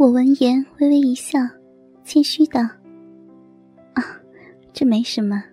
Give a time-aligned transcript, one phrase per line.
[0.00, 1.38] 我闻言微微一笑，
[2.04, 2.62] 谦虚道
[3.92, 4.02] ：“啊，
[4.72, 5.44] 这没什么。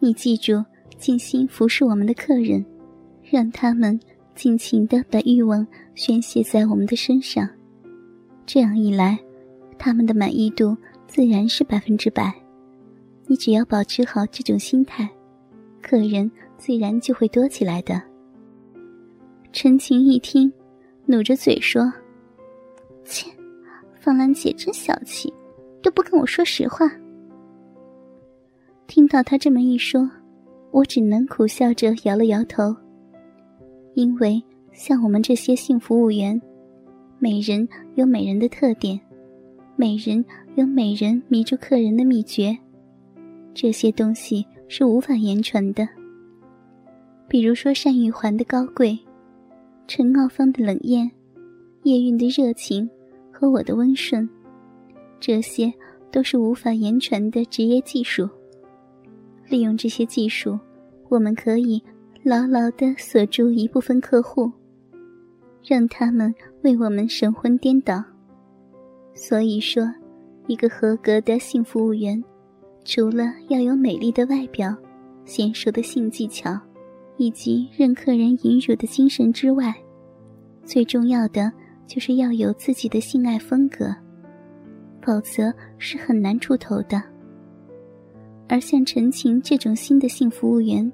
[0.00, 0.62] 你记住，
[0.98, 2.62] 尽心服侍我们的客人，
[3.22, 3.98] 让他们
[4.34, 7.48] 尽情的把欲望宣泄在我们的身上。
[8.44, 9.18] 这样一来，
[9.78, 10.76] 他们的满意度
[11.06, 12.30] 自然是百分之百。
[13.28, 15.08] 你只要保持好这种心态，
[15.80, 17.98] 客人自然就会多起来的。”
[19.54, 20.52] 陈情一听，
[21.06, 21.90] 努着嘴说
[23.06, 23.30] ：“切。”
[24.00, 25.32] 方兰姐真小气，
[25.82, 26.90] 都不跟我说实话。
[28.86, 30.10] 听到他这么一说，
[30.70, 32.74] 我只能苦笑着摇了摇头。
[33.94, 34.42] 因为
[34.72, 36.40] 像我们这些性服务员，
[37.18, 38.98] 每人有每人的特点，
[39.76, 42.56] 每人有每人迷住客人的秘诀，
[43.52, 45.86] 这些东西是无法言传的。
[47.28, 48.98] 比如说单玉环的高贵，
[49.86, 51.10] 陈傲芳的冷艳，
[51.82, 52.88] 叶韵的热情。
[53.40, 54.28] 和我的温顺，
[55.18, 55.72] 这些
[56.12, 58.28] 都是无法言传的职业技术。
[59.48, 60.58] 利用这些技术，
[61.08, 61.82] 我们可以
[62.22, 64.52] 牢牢的锁住一部分客户，
[65.64, 66.34] 让他们
[66.64, 68.04] 为我们神魂颠倒。
[69.14, 69.90] 所以说，
[70.46, 72.22] 一个合格的性服务员，
[72.84, 74.76] 除了要有美丽的外表、
[75.24, 76.60] 娴熟的性技巧，
[77.16, 79.74] 以及任客人引辱的精神之外，
[80.62, 81.50] 最重要的。
[81.90, 83.92] 就是要有自己的性爱风格，
[85.02, 87.02] 否则是很难出头的。
[88.48, 90.88] 而像陈晴这种新的性服务员，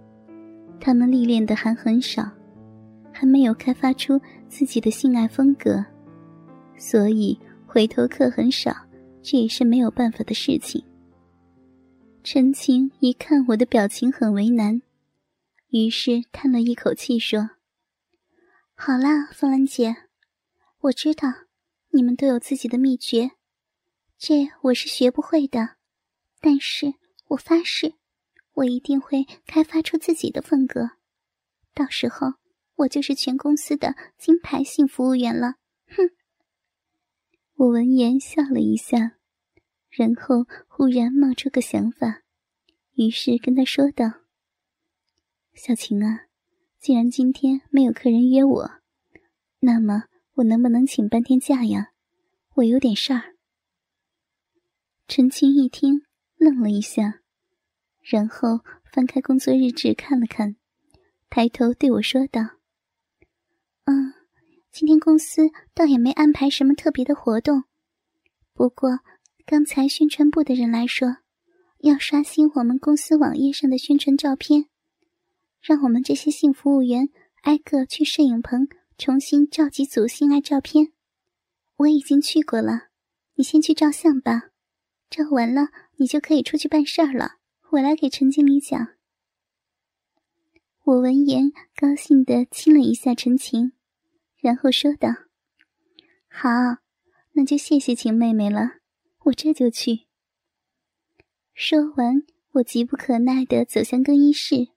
[0.81, 2.27] 他们历练的还很少，
[3.13, 5.85] 还没有开发出自己的性爱风格，
[6.79, 8.75] 所以回头客很少，
[9.21, 10.83] 这也是没有办法的事情。
[12.25, 14.81] 陈晴一看我的表情很为难，
[15.69, 17.51] 于是叹了一口气说
[18.75, 19.95] ：“好啦，凤兰姐。”
[20.87, 21.29] 我知道，
[21.89, 23.33] 你们都有自己的秘诀，
[24.19, 25.77] 这我是学不会的。
[26.41, 26.95] 但是
[27.29, 27.95] 我发誓，
[28.53, 30.91] 我一定会开发出自己的风格。
[31.75, 32.35] 到时候，
[32.77, 35.55] 我就是全公司的金牌性服务员了。
[35.89, 36.11] 哼！
[37.57, 39.17] 我闻言笑了一下，
[39.91, 42.23] 然后忽然冒出个想法，
[42.95, 44.21] 于是跟他说道
[45.53, 46.27] ：“小晴啊，
[46.79, 48.71] 既然今天没有客人约我，
[49.59, 50.05] 那么……”
[50.37, 51.93] 我能不能请半天假呀？
[52.57, 53.37] 我有点事儿。
[55.09, 56.03] 陈青一听，
[56.37, 57.21] 愣了一下，
[58.03, 60.57] 然后翻开工作日志看了看，
[61.31, 62.43] 抬头对我说道
[63.85, 64.13] ：“嗯，
[64.71, 67.65] 今天公司倒也没安排什么特别的活动。
[68.53, 69.01] 不过，
[69.47, 71.17] 刚才宣传部的人来说，
[71.79, 74.67] 要刷新我们公司网页上的宣传照片，
[75.63, 77.09] 让我们这些性服务员
[77.45, 78.69] 挨个去摄影棚。”
[78.99, 80.93] 重新照几组性爱照片，
[81.77, 82.89] 我已经去过了。
[83.35, 84.51] 你先去照相吧，
[85.11, 87.37] 照完了你就可以出去办事儿了。
[87.73, 88.95] 我来给陈经理讲。
[90.85, 93.73] 我闻言高兴的亲了一下陈晴，
[94.39, 95.11] 然后说道
[96.31, 96.49] ：“好，
[97.33, 98.77] 那就谢谢晴妹妹了，
[99.25, 100.07] 我这就去。”
[101.53, 104.69] 说完，我急不可耐的走向更衣室，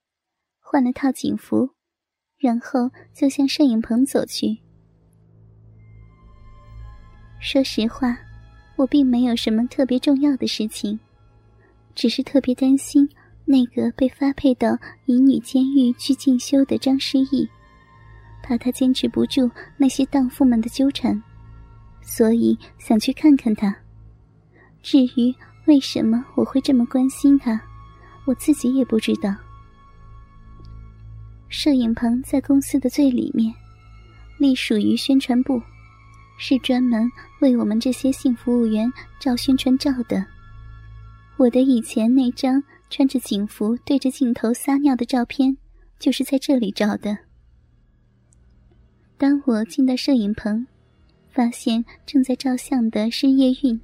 [0.60, 1.76] 换了套警服。
[2.40, 4.58] 然后就向摄影棚走去。
[7.40, 8.18] 说实话，
[8.76, 11.00] 我并没有什么特别重要的事情，
[11.94, 13.08] 只是特别担心
[13.46, 17.48] 那个被发配到乙女监狱去进修的张诗意，
[18.42, 21.22] 怕他坚持不住那些荡妇们的纠缠，
[22.02, 23.76] 所以想去看看他。
[24.82, 25.36] 至于
[25.66, 27.62] 为什么我会这么关心他，
[28.26, 29.34] 我自己也不知道。
[31.50, 33.54] 摄影棚在公司的最里面，
[34.38, 35.62] 隶属于宣传部，
[36.38, 37.10] 是专门
[37.42, 38.90] 为我们这些性服务员
[39.20, 40.24] 照宣传照的。
[41.38, 45.58] 我的以前那张穿着警服对着镜头撒尿的照片，
[45.98, 47.18] 就是在这里照的。
[49.18, 50.68] 当我进到摄影棚，
[51.30, 53.82] 发现正在照相的是叶韵。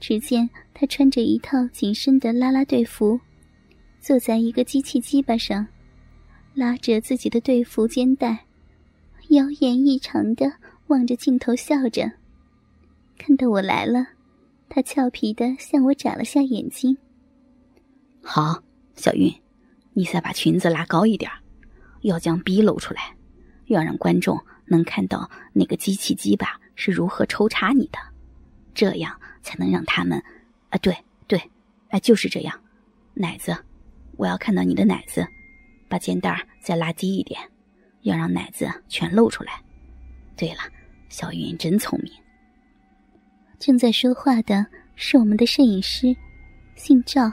[0.00, 3.20] 只见她穿着一套紧身的啦啦队服，
[4.00, 5.66] 坐在一个机器鸡巴上。
[6.54, 8.46] 拉着自己的队服肩带，
[9.28, 10.52] 妖艳异常的
[10.88, 12.10] 望着镜头笑着。
[13.16, 14.06] 看到我来了，
[14.68, 16.96] 他俏皮的向我眨了下眼睛。
[18.22, 18.62] 好，
[18.96, 19.32] 小云，
[19.92, 21.30] 你再把裙子拉高一点，
[22.02, 23.14] 要将逼露出来，
[23.66, 27.98] 要让观众能看到那个机器鸡巴是如何抽插你的，
[28.74, 30.22] 这样才能让他们……
[30.70, 30.96] 啊，对
[31.26, 31.40] 对，
[31.88, 32.60] 哎，就是这样，
[33.14, 33.56] 奶子，
[34.16, 35.26] 我要看到你的奶子。
[35.90, 37.38] 把肩带再拉低一点，
[38.02, 39.60] 要让奶子全露出来。
[40.36, 40.60] 对了，
[41.08, 42.12] 小云真聪明。
[43.58, 44.64] 正在说话的
[44.94, 46.16] 是我们的摄影师，
[46.76, 47.30] 姓赵，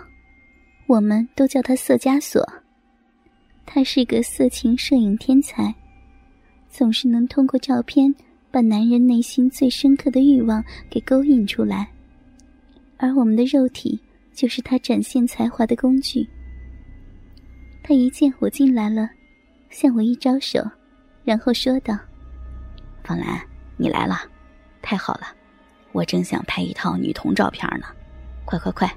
[0.88, 2.46] 我们都叫他色枷锁。
[3.66, 5.74] 他是个色情摄影天才，
[6.68, 8.14] 总是能通过照片
[8.50, 11.90] 把男人内心最深刻的欲望给勾引出来，
[12.98, 14.00] 而我们的肉体
[14.34, 16.28] 就是他展现才华的工具。
[17.88, 19.10] 他一见我进来了，
[19.70, 20.60] 向我一招手，
[21.24, 21.98] 然后说道
[23.02, 23.42] ：“方兰，
[23.78, 24.30] 你来了，
[24.82, 25.28] 太好了，
[25.94, 27.88] 我正想拍一套女童照片呢，
[28.44, 28.94] 快快快，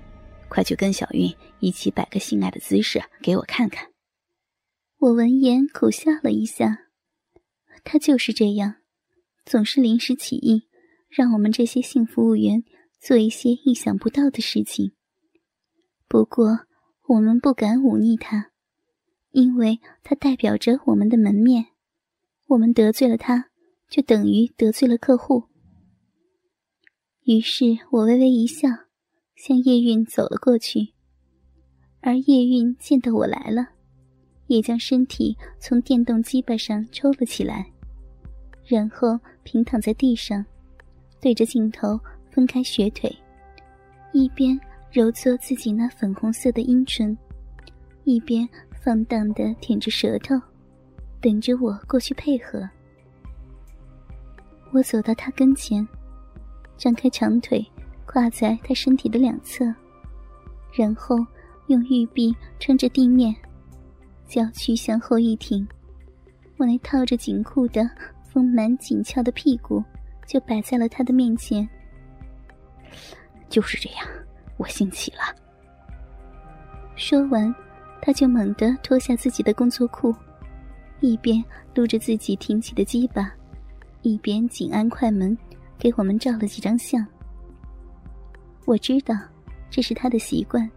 [0.48, 3.87] 快去跟小韵一起摆个性爱的姿势给我看看。”
[4.98, 6.88] 我闻言苦笑了一下，
[7.84, 8.75] 他就是这样，
[9.44, 10.64] 总是临时起意，
[11.08, 12.64] 让我们这些性服务员
[13.00, 14.90] 做一些意想不到的事情。
[16.08, 16.66] 不过
[17.06, 18.50] 我们不敢忤逆他，
[19.32, 21.67] 因为它代表着我们的门面，
[22.47, 23.50] 我们得罪了他，
[23.88, 25.44] 就等于得罪了客户。
[27.25, 28.69] 于是我微微一笑，
[29.37, 30.94] 向叶韵走了过去，
[32.00, 33.69] 而叶韵见到我来了。
[34.49, 37.71] 也将身体从电动机巴上抽了起来，
[38.67, 40.44] 然后平躺在地上，
[41.21, 41.97] 对着镜头
[42.33, 43.17] 分开雪腿，
[44.12, 44.59] 一边
[44.91, 47.17] 揉搓自己那粉红色的阴唇，
[48.03, 48.49] 一边
[48.82, 50.35] 放荡的舔着舌头，
[51.21, 52.69] 等着我过去配合。
[54.73, 55.87] 我走到他跟前，
[56.79, 57.62] 张开长腿，
[58.06, 59.67] 跨在他身体的两侧，
[60.73, 61.19] 然后
[61.67, 63.35] 用玉臂撑着地面。
[64.27, 65.67] 娇躯向后一挺，
[66.56, 67.83] 我那套着紧裤的
[68.33, 69.85] 丰满紧俏的屁股
[70.25, 71.69] 就摆在了他的面前。
[73.49, 74.06] 就是这样，
[74.56, 75.19] 我兴起了。
[76.94, 77.53] 说完，
[78.00, 80.14] 他就猛地脱下自己的工作裤，
[81.00, 81.43] 一边
[81.75, 83.32] 撸着自己挺起的鸡巴，
[84.02, 85.37] 一边紧按快门，
[85.79, 87.06] 给我们照了几张相。
[88.64, 89.14] 我知道，
[89.70, 90.69] 这是他的习惯，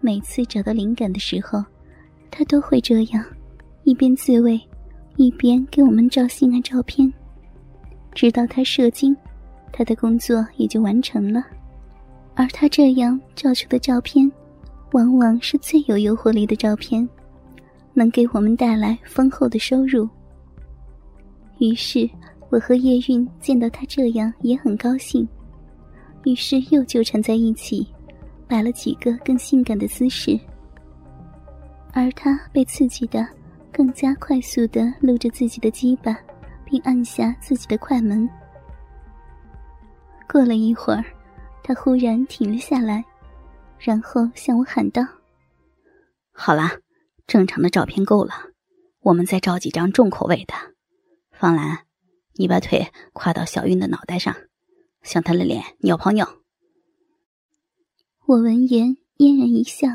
[0.00, 1.64] 每次找到灵感的时候。
[2.28, 3.24] 他都会这样，
[3.84, 4.60] 一边自慰，
[5.16, 7.10] 一边给我们照性爱照片，
[8.12, 9.16] 直到他射精，
[9.72, 11.42] 他的工作也就完成了。
[12.34, 14.30] 而他这样照出的照片，
[14.96, 17.06] 往往是最有诱惑力的照片，
[17.92, 20.08] 能给我们带来丰厚的收入。
[21.58, 22.08] 于是，
[22.48, 25.28] 我和叶韵见到他这样也很高兴，
[26.24, 27.86] 于是又纠缠在一起，
[28.48, 30.40] 摆了几个更性感的姿势。
[31.92, 33.26] 而他被刺激的
[33.70, 36.18] 更加快速的撸着自己的鸡巴，
[36.64, 38.26] 并按下自己的快门。
[40.26, 41.04] 过了一会儿，
[41.62, 43.04] 他忽然停了下来，
[43.78, 45.02] 然后向我喊道
[46.32, 46.80] ：“好啦，
[47.26, 48.32] 正常的照片够了，
[49.00, 50.54] 我们再照几张重口味的。
[51.30, 51.86] 方兰，
[52.34, 54.34] 你把腿跨到小韵的脑袋上，
[55.02, 56.42] 向她的脸尿泡尿。”
[58.26, 59.88] 我闻言嫣然一笑。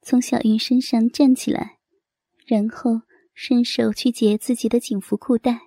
[0.00, 1.80] 从小韵身上站起来，
[2.46, 3.02] 然后
[3.34, 5.60] 伸手去解自己的警服裤带。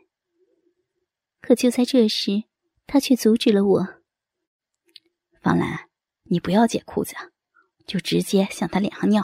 [1.41, 2.45] 可就在这时，
[2.87, 3.87] 他却阻止了我。
[5.41, 5.89] 方兰，
[6.23, 7.13] 你不要解裤子，
[7.91, 9.21] 就直接向他脸上尿。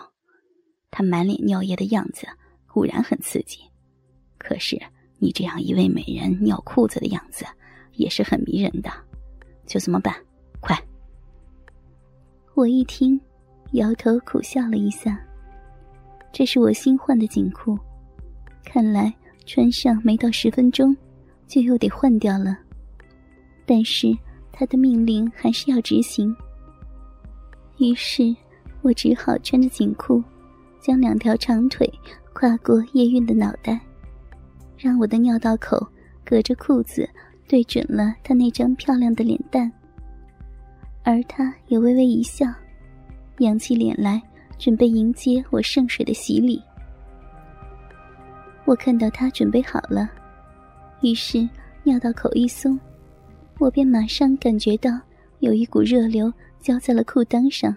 [0.92, 2.28] 他满脸尿液的样子
[2.66, 3.60] 固然很刺激，
[4.38, 4.78] 可是
[5.20, 7.46] 你这样一位美人尿裤子的样子
[7.94, 8.92] 也是很迷人的。
[9.66, 10.14] 就这么办，
[10.60, 10.78] 快！
[12.56, 13.18] 我一听。
[13.72, 15.18] 摇头苦笑了一下。
[16.34, 17.78] 这是我新换的紧裤，
[18.66, 19.14] 看来
[19.46, 20.94] 穿上没到十分钟，
[21.48, 22.58] 就又得换掉了。
[23.66, 24.14] 但是
[24.52, 26.36] 他的命令还是要执行，
[27.78, 28.36] 于是
[28.88, 30.24] 我只好穿着紧裤，
[30.80, 31.92] 将两条长腿
[32.32, 33.78] 跨过叶韵的脑袋，
[34.78, 35.86] 让我的尿道口
[36.24, 37.06] 隔着裤子
[37.50, 39.70] 对准了他那张漂亮的脸蛋，
[41.04, 42.46] 而他也微微一笑。
[43.40, 44.22] 扬起脸来，
[44.58, 46.64] 准备迎接我圣水的洗礼。
[48.64, 50.10] 我看到他准备好了，
[51.02, 51.46] 于是
[51.84, 52.80] 尿道口一松，
[53.60, 54.90] 我便马上感觉到
[55.40, 57.76] 有一股热流浇在了裤裆上。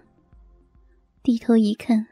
[1.22, 2.08] 低头一看，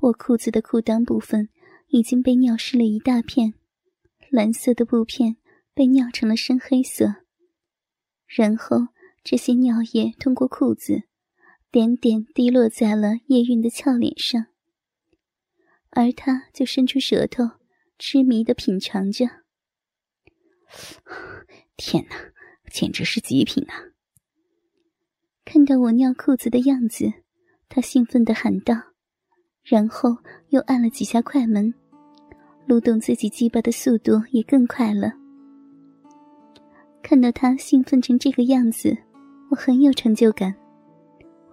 [0.00, 1.48] 我裤子的裤裆部分
[1.88, 3.54] 已经被尿湿了一大片，
[4.30, 5.36] 蓝色的布片
[5.74, 7.24] 被尿成了深黑色。
[8.26, 8.88] 然后
[9.22, 11.04] 这些尿液通过裤子。
[11.72, 14.46] 点点滴落在了叶韵的俏脸上，
[15.90, 17.44] 而他就伸出舌头，
[17.96, 19.26] 痴迷的品尝着。
[21.76, 22.32] 天哪，
[22.72, 23.94] 简直是极品啊！
[25.44, 27.19] 看到我尿裤子的样子，
[27.72, 28.74] 他兴奋的喊道，
[29.62, 30.16] 然后
[30.48, 31.72] 又按了几下快门，
[32.66, 35.12] 撸动自己鸡巴的速度也更快了。
[37.00, 38.98] 看到他兴奋成这个样子，
[39.50, 40.52] 我很有成就感。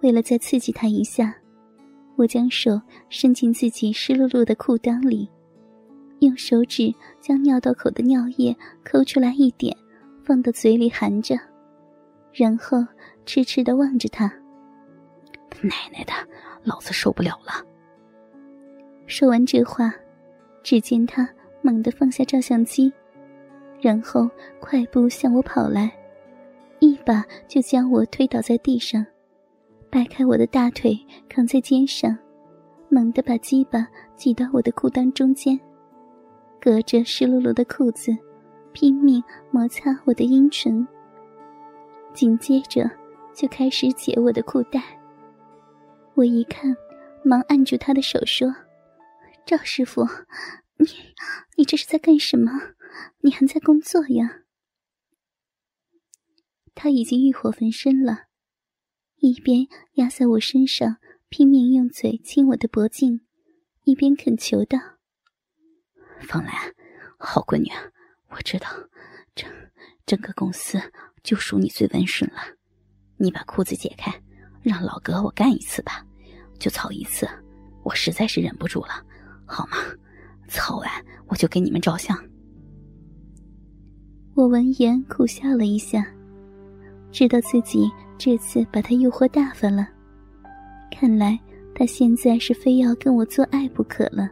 [0.00, 1.32] 为了再刺激他一下，
[2.16, 5.30] 我将手伸进自己湿漉漉的裤裆里，
[6.18, 9.76] 用手指将尿道口的尿液抠出来一点，
[10.24, 11.38] 放到嘴里含着，
[12.32, 12.84] 然后
[13.24, 14.32] 痴痴的望着他。
[15.62, 16.12] 奶奶的，
[16.64, 17.64] 老子受不了了！
[19.06, 19.92] 说完这话，
[20.62, 21.28] 只见他
[21.62, 22.92] 猛地放下照相机，
[23.80, 24.28] 然后
[24.60, 25.90] 快步向我跑来，
[26.78, 29.04] 一把就将我推倒在地上。
[29.90, 32.16] 掰开我的大腿，扛在肩上，
[32.90, 35.58] 猛地把鸡巴挤到我的裤裆中间，
[36.60, 38.14] 隔着湿漉漉的裤子，
[38.72, 40.86] 拼命摩擦我的阴唇。
[42.12, 42.90] 紧接着，
[43.32, 44.97] 就开始解我的裤带。
[46.18, 46.76] 我一看，
[47.22, 48.52] 忙按住他的手说
[49.46, 50.04] ：“赵师傅，
[50.76, 50.88] 你
[51.56, 52.50] 你这是在干什么？
[53.20, 54.40] 你还在工作呀？”
[56.74, 58.24] 他已经欲火焚身了。
[59.18, 60.96] 一边压在我身上，
[61.28, 63.20] 拼命用嘴亲我的脖颈，
[63.84, 64.76] 一边恳求道
[66.26, 66.52] ：“方兰，
[67.16, 67.70] 好闺女，
[68.30, 68.68] 我知道，
[69.36, 69.48] 整
[70.04, 70.80] 整个公司
[71.22, 72.40] 就属你最温顺了。
[73.18, 74.12] 你把裤子解开，
[74.62, 76.04] 让老哥我干一次吧，
[76.58, 77.28] 就操一次，
[77.82, 79.02] 我实在是忍不住了，
[79.44, 79.76] 好吗？
[80.48, 80.88] 操完
[81.26, 82.16] 我就给你们照相。”
[84.34, 86.06] 我闻言苦笑了一下，
[87.10, 87.90] 知道自己。
[88.20, 89.86] 这次把他诱惑大发了，
[90.90, 91.38] 看来
[91.72, 94.28] 他现在是非要跟我做爱不可了。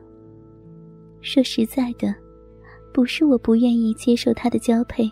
[1.21, 2.13] 说实在的，
[2.93, 5.09] 不是我不愿意接受他的交配，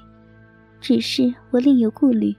[0.80, 2.34] 只是我另有顾虑。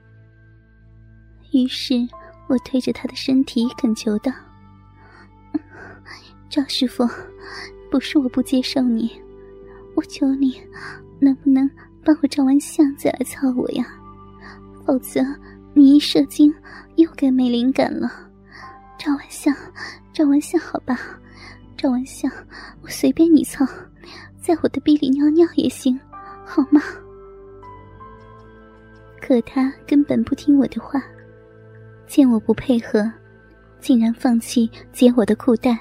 [1.52, 2.06] 于是
[2.48, 4.30] 我推着他的身体恳求道
[6.48, 7.08] ：“赵师傅，
[7.90, 9.10] 不是我不接受你，
[9.94, 10.60] 我求你，
[11.20, 11.68] 能不能
[12.04, 13.86] 帮我照完相再来操我呀？
[14.84, 15.20] 否则……”
[15.78, 16.50] 你一射精，
[16.94, 18.10] 又该没灵感了。
[18.98, 19.54] 照完相，
[20.10, 20.98] 照完相，好吧，
[21.76, 22.32] 照完相，
[22.80, 23.62] 我随便你操，
[24.40, 26.00] 在我的逼里尿尿也行，
[26.46, 26.80] 好吗？
[29.20, 31.04] 可他根本不听我的话，
[32.06, 33.12] 见我不配合，
[33.78, 35.78] 竟然放弃解我的裤带，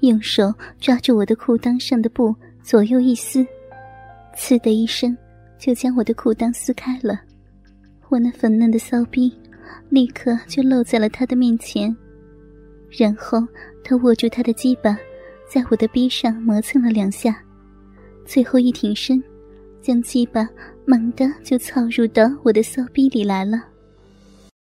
[0.00, 3.46] 用手抓住我的裤裆上的布，左右一撕，
[4.34, 5.16] 呲的一声，
[5.58, 7.20] 就将我的裤裆撕开了。
[8.08, 9.32] 我那粉嫩的骚逼，
[9.88, 11.94] 立刻就露在了他的面前，
[12.90, 13.46] 然后
[13.84, 14.98] 他握住他的鸡巴，
[15.48, 17.40] 在我的逼上磨蹭了两下，
[18.24, 19.22] 最后一挺身，
[19.82, 20.48] 将鸡巴
[20.86, 23.69] 猛地就操入到我的骚逼里来了。